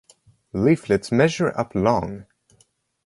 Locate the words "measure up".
1.11-1.75